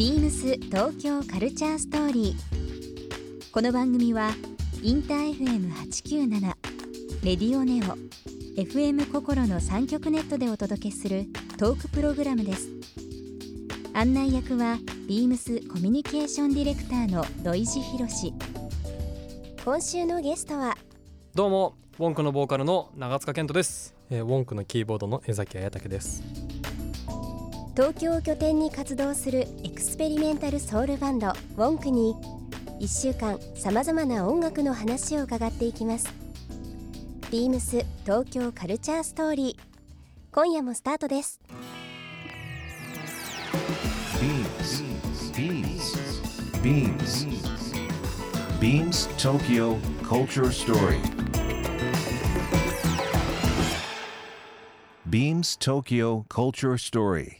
[0.00, 3.50] ビームス東京カルチャーストーリー。
[3.52, 4.30] この番組は
[4.82, 6.40] インター FM897
[7.22, 7.98] レディオネオ
[8.58, 11.26] FM 心の三極ネットでお届けする
[11.58, 12.70] トークプログラムです。
[13.92, 18.32] 案内役はビームスコミュニケーションディレクターの土井博志。
[19.62, 20.78] 今週のゲストは
[21.34, 26.39] どうもウォンクのボーカルの長塚健人ですえー、ウォンクのキーボードの江崎彩武です
[27.80, 32.14] 東京を拠点に活動するエクスペリメンタルソウルバンドウォンクに
[32.78, 36.12] 1週間さまざまな音楽の話を伺っていきます
[37.30, 39.62] ビームス東京カルチャーストーリー
[40.30, 41.40] 今夜もスタートです
[45.32, 46.02] Beams.
[46.62, 47.24] Beams.
[48.60, 51.00] Beams Tokyo Culture Story.
[55.08, 57.39] Beams Tokyo Culture Story.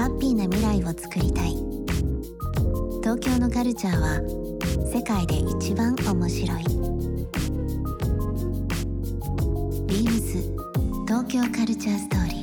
[0.00, 1.50] ハッピーな未来を作りたい。
[3.02, 4.18] 東京のカルチャーは
[4.90, 6.64] 世界で一番面白い。
[9.86, 10.38] ビームス
[11.06, 12.40] 東京カルチャーストーリー。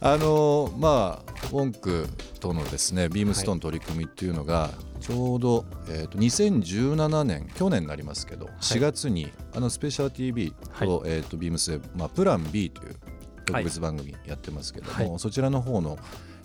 [0.00, 2.08] あのまあウォンク
[2.40, 4.70] とのですねビームストーン取り組みっていうのが、
[5.06, 12.96] ちょうど、えー、と2017年去年になりますけど、4月にあのスペシャル TV と,、えー、とビームスで、まあ、プラン B という
[13.44, 15.96] 特別番組やってますけども、はそちらの方の、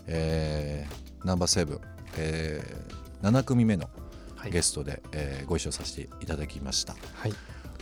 [0.06, 1.80] えーナンバーセブン、
[2.16, 3.88] えー、7組目の
[4.50, 6.94] ゲストで、えーご一緒させていただきました。
[7.14, 7.34] はい。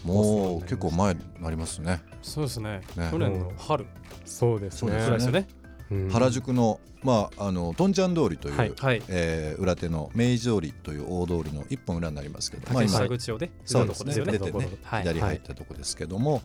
[0.05, 2.01] もう結構前になりますね。
[2.23, 2.81] そうですね。
[2.97, 3.09] ね。
[3.11, 3.85] 去年の春。
[4.25, 4.93] そうですね。
[5.01, 5.47] そうですね。
[5.55, 5.60] うん
[6.11, 9.03] 原宿の,、まあ、あのトンチャン通りという、はいはい。
[9.09, 16.43] えー裏手の明治通りという大通りの一本裏になりますけど、まあ、竹今下口をねそう出ですね出てね、はい左入ったとこですけども、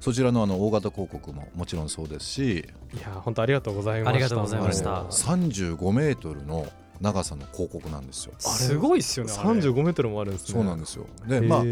[0.00, 2.58] そちらのあの大型広告ももちろんそうですし
[2.94, 4.10] いや本当ありがとうございました。
[4.10, 4.90] ありがとうございました。
[4.90, 6.66] もう35メートルの
[7.00, 8.34] 長さの広告なんですよ。
[8.38, 9.48] すごいっすよねあれ。
[9.60, 11.06] 35メートルもあるんですねそうなんですよ。
[11.26, 11.62] で、まあ、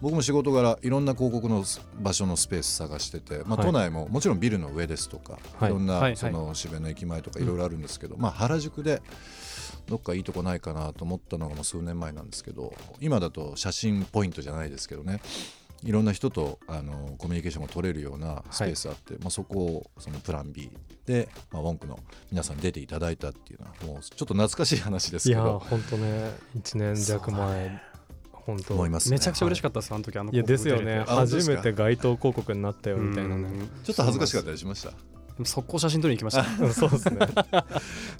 [0.00, 1.64] 僕も仕事柄いろんな広告の
[2.00, 3.66] 場所のスペース探してて、まあ、はい。
[3.66, 5.70] 都内ももちろんビルの上ですとか、はい。
[5.70, 9.02] い、ろんな、はいその渋谷の駅前とかいろいろあるんですけど、まあ、原宿で
[9.86, 15.20] どっかいいとこないかなと思ったのがもう数年前なんですけど今だと写真ポイントじゃないですけどね
[15.84, 20.70] いろんな人とあのコミュニケーションが取れるようなスペースあって、まあ、そこをそのプラン B
[21.06, 21.98] で、まあ、ウォンクの
[22.30, 27.80] 皆さんに出ていただいたっていうのはもうちょっと懐かしい話ですいやけど本当ね1年弱前
[28.32, 29.14] 本当思いますね。
[29.14, 30.36] めちゃくちゃ嬉しかったですあの時あのい。
[30.36, 31.04] やですよね。
[31.06, 33.48] 初めて街頭広告になったよみたいなね。
[33.84, 34.92] ちょっと恥ずかしかったりしました？
[35.44, 36.64] 速攻写真撮りに行きました。
[36.64, 37.18] う んそうですね。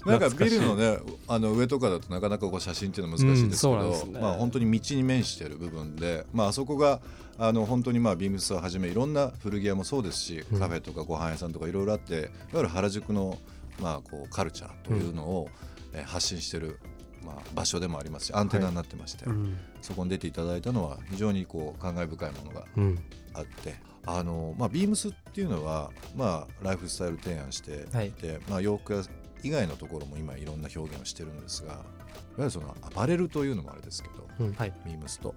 [0.05, 0.97] なんかビルのね
[1.27, 4.19] あの上とかだとなかなかこう写真っていうのは難しいんですけど、うんね。
[4.19, 7.01] まあ本当に道に面している部分で、まああそこが
[7.37, 10.59] あの本当にまあビームスをはじめいろんな古着屋もそうですし、うん。
[10.59, 13.37] カフェとかご飯屋さんとかいろいろあっていわゆる原宿の
[13.81, 15.49] まあこうカルチャーというのを、
[15.93, 16.79] えー発信している
[17.23, 19.55] まあ場所でもありますしアンテナになってまして、うん。
[19.81, 22.99] そこに出ていただいたのは非常にこう感慨深いものがうん。
[23.35, 29.03] あってあの、まあ、ビームスっていうのは、まあ、ライフスタイル提案していて、まあ、洋服屋
[29.43, 31.83] 以外のところも今いろんな表現をしてるんですがいわ
[32.39, 34.73] ゆるそのアパレルというのもあれですけどうんはい。
[34.85, 35.33] ビームスと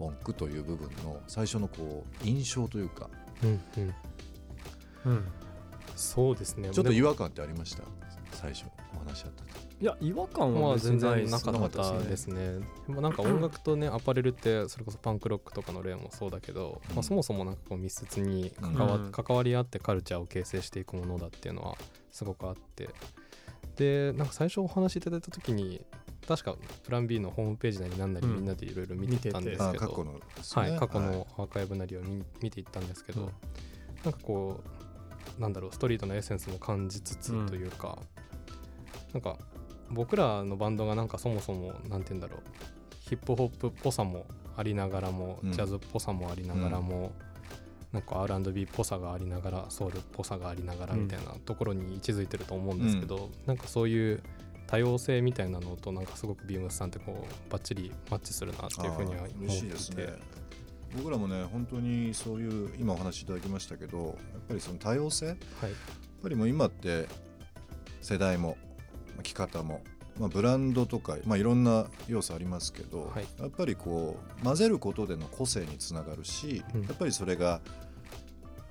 [0.00, 3.08] ウォンクという部分の最初のこう印象というか。
[3.42, 3.94] うんうん。
[5.06, 5.24] うん。
[5.94, 6.68] そうですね。
[6.70, 7.84] ちょっと違和感ってありました？
[8.32, 12.60] 最初お話あったといや違和感まあは全然なかったですね。
[12.86, 19.12] でもなんか音楽とねアパレルってそれこそパンクロックとかの例もそうだけど、うんまあ、そもそもなんかこう密接に関わ,、うん。
[19.12, 21.76] 関わり合ってカルチャーを形成していくものだっていうのは
[22.10, 22.88] すごくあって。
[23.76, 25.84] でなんか最初お話しいただいた時に
[26.26, 28.34] 確かプラン B のホームページなりなんなりうん。
[28.36, 33.26] みんなでいろいろ見てたんですけど、あ過去のはい、過去のアーカイブなりを見見ていったんですけど、うん。
[34.04, 34.62] なんかこ
[35.38, 37.98] うなんだろうストリートのエッセンスも感じつつうんというか、
[39.12, 39.36] なんか
[39.90, 42.40] 僕らのバンドがなんかそもそもなんて言うんだろう
[43.08, 45.52] ヒップホップっぽさもありながらも、うん。
[45.52, 47.12] ジャズっぽさもありながらも、
[47.92, 54.22] なんか R&B っぽさがありながらソウルっぽさがありながらみたいなところに位置づいてると思うんですけど、なんかそういう
[54.66, 60.08] 多様性みたいなのとなんかすごくビームスさんってこうバッチリマッチするなっていうふうには思って嬉しいですね。
[60.96, 64.14] 僕らもね本当にそういう今お話しいただきましたけどやっ
[64.48, 65.26] ぱりその多様性？
[65.26, 65.72] やっはい
[66.22, 67.06] ぱりもう今って
[68.00, 68.56] 世代もまあ
[69.22, 69.82] 着方も、
[70.18, 73.26] まあ、ブランドとか、まあ、いろんな要素ありますけど、はい。
[73.38, 76.82] やっぱりこう混ぜることでの個性につながるし、うん。
[76.82, 77.60] やっぱりそれが、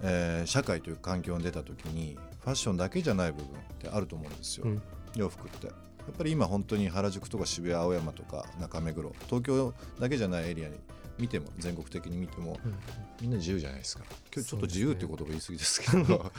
[0.02, 3.50] えー社会という環境に出た時にファッションだけじゃない部分っ
[3.80, 4.82] てあると思うんですよ、うん。
[5.16, 5.68] 洋服って。
[5.68, 5.74] や
[6.12, 10.76] っぱり今本当に原宿とか渋谷青山とか中目黒東京だけじゃないエリアに
[11.18, 12.76] 見ても全国的に見てもうん。
[13.22, 14.04] みんな自由じゃないですか。
[14.34, 16.30] 今日ちょっと自由っていう言葉言い過ぎですけど だ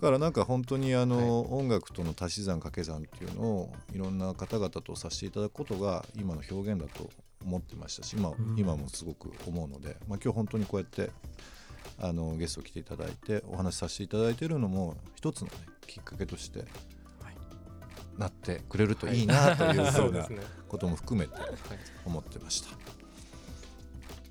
[0.00, 7.10] からなんか本当にあの、音楽との足し算掛け算っていうのをいろんな方々とさせていただくことが今の表現だと
[7.44, 8.54] 思ってましたし今,、ん。
[8.58, 11.10] 今もすごく思うので、まあ、今日本当にこうやって
[11.98, 15.52] あのゲスト来ていただいてお話しさせていただいているのも一つの、ね、
[15.86, 16.64] きっかけとして
[18.18, 20.28] なってくれるといいなというふうな
[20.68, 21.34] ことも含めて
[22.04, 22.99] 思ってました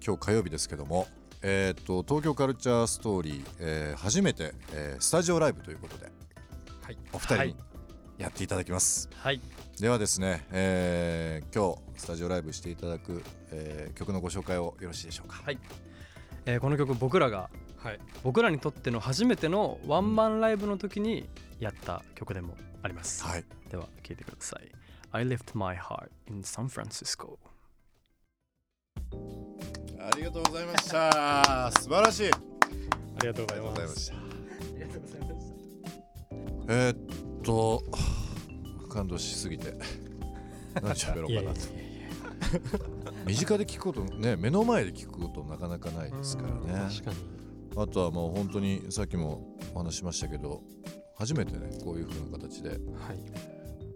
[0.09, 1.07] 今日火曜日ですけども、
[1.43, 6.11] えー、と東京カルチャーストーリー、えー初めて、えースタジオライブということで、
[6.81, 6.97] はい。
[7.13, 7.55] お二人にはい。
[8.17, 9.39] やっていただきます、はい。
[9.79, 13.21] ではですね、えー今日スタジオライブしていただく、
[13.51, 15.43] えー曲のご紹介をよろしいでしょうか。
[15.45, 15.59] はい。
[16.47, 17.99] えーこの曲僕らがはい。
[18.23, 21.29] 僕らにとっての初めてのワンマンライブの時に
[21.59, 23.45] やった曲でもあります、はい。
[23.69, 24.71] では聴いてください。
[25.11, 27.37] I left my heart in San Francisco
[30.01, 31.71] ありがとうございました。
[31.79, 32.31] 素晴らしい。
[32.31, 32.35] あ
[33.17, 34.15] ありがとうございますした。
[34.15, 34.19] あ
[34.75, 35.51] りがとうございまし
[36.67, 36.97] たえー、っ
[37.43, 37.83] と
[38.89, 39.73] 感動しすぎて。
[40.81, 41.67] 何喋ろういやいやかなと
[43.25, 46.89] 身近で聞くことね目の前で聞くことなかなかないですからね。
[46.89, 47.17] 確かに。
[47.77, 50.61] あとはもう本当にさっきもお話ししましたけど
[51.17, 52.79] 初めてねこういう風な形ではい。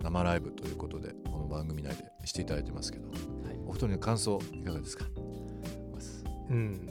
[0.02, 3.08] 生ライブということでこの番組内でしていただいてますけど、
[3.66, 5.06] お二人の感想いかがですか？
[6.50, 6.88] うん。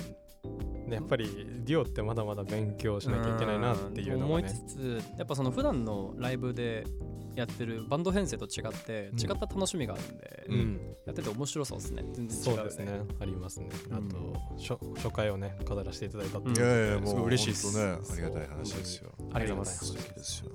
[0.86, 1.26] ねやっぱり
[1.64, 6.84] デュオってまだまだ勉強しなきゃいけないなっていうの思いがねつつやっぱその普段のライブで
[7.34, 9.20] やってるバンド編成と違ってうん。
[9.20, 10.80] 違った楽しみがあるんで、うん。
[11.06, 12.04] やってて面白そうですね。
[12.12, 13.00] 全然違うそうですね。
[13.20, 13.68] ありますね。
[13.90, 14.08] あうん。
[14.08, 14.16] と
[14.58, 17.78] 初初回をね飾らせていただいたっていううんいやいやもうすごい嬉しいです。
[17.78, 19.10] ねありがたい話ですよ。
[19.32, 19.84] ありがとうございます。
[19.86, 20.50] 素敵ですよ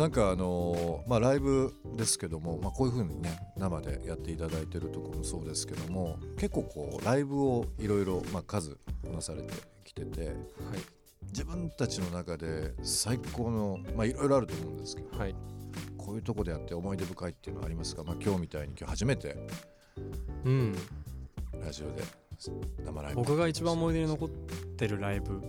[0.00, 9.52] なんかあのーまあライブですけども、まあ、こういう風にね生でやっていただいてるところもそうですけども結構こうライブをいろいろまあ数こなされて
[9.84, 10.34] きててはい。
[11.26, 15.34] 自分たちの中で最高のまあいろいろあると思うんですけどはい。
[15.98, 19.36] こういうとこでやって思い出深いっていうのはありますか、まあ、今日みたいに今日初めて
[20.46, 20.74] うん。
[21.62, 22.02] ラジオで
[22.86, 25.42] 生ライブ僕が一番思い出に残ってるライブ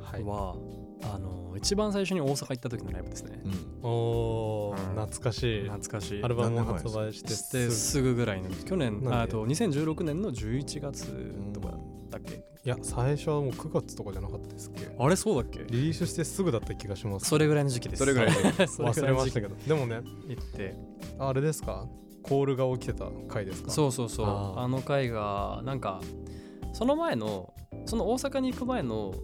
[0.00, 0.22] はい。
[0.22, 0.56] は、
[1.02, 3.52] あの一番最初に大阪行った時のライブですね、うん。
[3.82, 4.94] おーうん。
[5.06, 5.62] 懐かしい。
[5.68, 6.22] 懐かしい。
[6.22, 9.14] アルバムも何年前発売してしてすすぐぐらいの去年なんで？
[9.16, 11.06] あと2016年の11月
[11.52, 11.74] とか
[12.10, 14.88] だっけ、いや最初はもう9月とかじゃなかったですっけ。
[14.98, 15.60] あれそうだっけ？
[15.70, 17.28] リリースしてすぐだった気がします。
[17.28, 18.00] それぐらいの時期です。
[18.00, 19.06] それぐらいの時それぐ忘らいの時期。
[19.06, 19.54] れましたけど。
[19.66, 20.76] でもね行って。
[21.18, 21.86] あれですか？
[22.22, 23.70] コールが起きてた回ですか？
[23.70, 24.26] そうそうそう。
[24.26, 24.60] あー。
[24.60, 26.00] あの回がなんか
[26.72, 27.52] その前の
[27.86, 29.14] その大阪に行く前の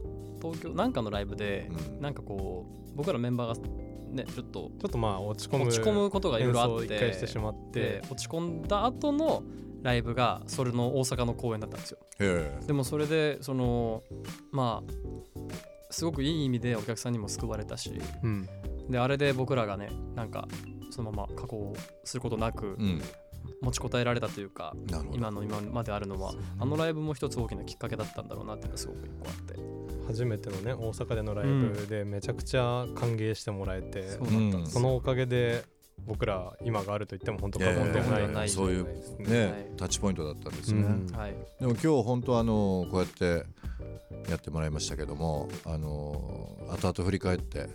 [0.41, 2.01] 東京なんかのライブで、うん。
[2.01, 3.69] なんかこう僕らメンバーが
[4.13, 7.81] ねちょっとちょっとまあ落ち込む落ち込むことがいろいろあってしてしまって。
[7.81, 9.43] で落ち込んだ後の
[9.83, 11.99] ライブがそれの大阪の公演だったんですよ。
[12.67, 14.03] でもそれでその
[14.51, 14.93] まあ
[15.91, 18.49] すごくいい意味でお客さんにも救われたしうん。
[18.89, 20.49] であれで僕らがねなんか
[20.91, 21.75] そのまま過去を
[22.05, 23.03] することなくうん
[23.63, 24.75] 持ちこたえられたというか、
[25.13, 29.87] 今の今まであるのはあのライブも一つ大きなきっかけだったんだろうなっていうのがすごく一個あって。
[30.07, 35.65] 初めてのね大阪でのライブでめちゃくちゃ歓迎してもらえて、そうんそのおかげで
[36.07, 41.17] 僕ら今があると言っても本当過言ではないいやいやいやないそういうですね、はいタッチポイントだったんですね、うん。
[41.17, 41.35] はい。
[41.61, 43.45] でも今日本当あのこうやって
[44.31, 47.69] やってもらいましたけどもあの後々振り返って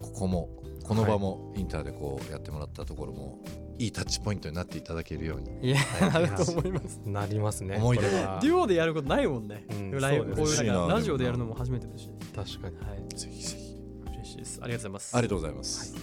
[0.00, 0.48] ここも
[0.84, 3.38] この場もインターでこうやってもらったところも
[3.78, 5.68] いいタッチポイントになっていただけるように。
[5.68, 6.22] いや、はい。
[6.26, 7.00] なると思います。
[7.04, 8.38] なりますね思い出これは。
[8.40, 12.10] デュオでやることないもんね、うんライブこういうラジオでやるのも初めてですし。
[12.34, 12.76] 確かに。
[12.76, 13.16] はい。
[13.16, 13.76] ぜひぜひ。
[14.12, 14.60] 嬉しいです。
[14.62, 15.16] ありがとうございます。
[15.16, 15.94] ありがとうございます、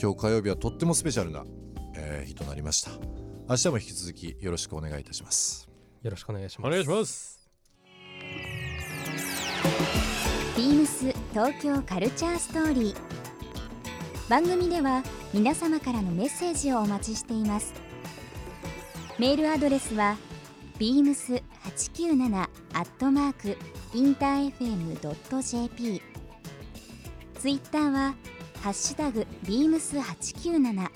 [0.00, 1.44] 今日火曜日はとってもスペシャルな、
[1.96, 2.90] えー日となりました。
[3.48, 5.68] 明日も引き続きよろしくお願いいたします。
[6.02, 6.68] よろしくお願いします。
[6.68, 7.48] お願いします。
[10.56, 12.94] ビームス東京カルチャーストーリー。
[14.28, 15.02] 番組では
[15.34, 17.74] 皆様からのメッセージをお待ちしています。
[19.18, 20.16] メールアドレスは
[20.78, 22.48] beams897 ア
[22.82, 23.56] ットマーク
[23.92, 26.00] インター FM.jp
[27.40, 28.14] ツイッターは
[28.62, 30.90] ハッシュタグ beams897 ハ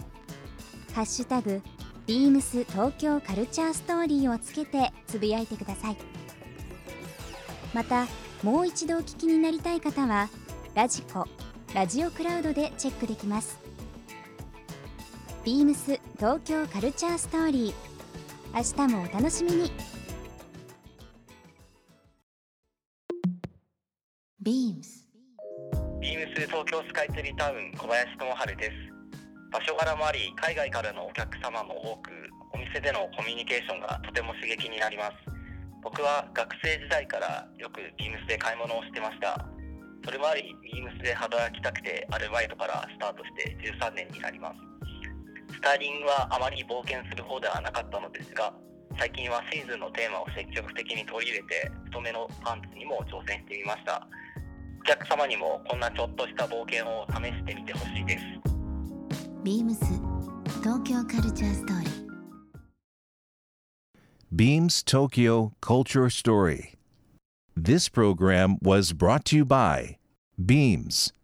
[1.02, 1.60] ッシュタグ
[2.06, 5.96] beams 東京カルチャーストーリーをつけてつぶやいてください。
[7.74, 8.06] また
[8.44, 10.28] もう一度お聞きになりたい方は
[10.76, 11.26] ラジコ
[11.74, 13.58] ラジオクラウドでチェックできます。
[15.44, 17.74] ビームス東京カルチャーストーリー。
[18.54, 19.72] 明日もお楽しみに。
[24.42, 25.08] ビームス
[26.00, 28.70] ビームス東京スカイツリータウン小林智春です。
[29.52, 32.10] 場所柄もあり海外からのお客様も多く
[32.52, 35.12] お店でのコミュニケーションがとても刺激になります。
[35.82, 39.46] 僕は学生時代からよくビームスで買い物をしてました。
[40.04, 44.77] それもありビームスで働きたくてアルバイトからスタートして13年になります。
[45.52, 48.52] スタイリングはあまり冒険する方ではなかったのですが
[48.98, 54.06] 最近はシーズンのテーマを積極的に取り入れて太めのパンツにも挑戦してみました
[54.80, 58.24] お客様にもこんなちょっとした冒険を試してみてほしいです
[59.44, 59.84] ビームス
[60.62, 62.08] 東京カルチャーストーリー
[64.30, 66.74] Beams Tokyo Culture Story.
[67.56, 69.96] This program was brought to you by
[70.38, 71.14] Beams.